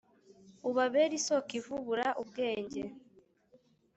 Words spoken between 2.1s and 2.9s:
ubwenge,